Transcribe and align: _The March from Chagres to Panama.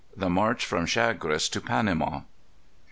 _The 0.17 0.31
March 0.31 0.65
from 0.65 0.87
Chagres 0.87 1.47
to 1.49 1.61
Panama. 1.61 2.21